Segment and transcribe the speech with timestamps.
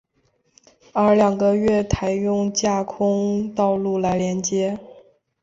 [0.93, 4.79] 而两个月台用架空道路来连接。